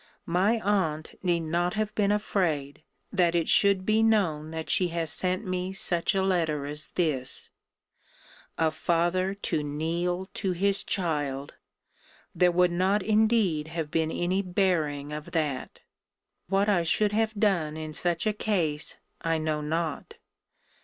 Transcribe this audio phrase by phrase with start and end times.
[0.25, 2.81] My aunt need not have been afraid,
[3.13, 7.51] that it should be known that she has sent me such a letter as this!
[8.57, 11.53] A father to kneel to his child!
[12.33, 15.81] There would not indeed have been any bearing of that!
[16.47, 20.15] What I should have done in such a case, I know not.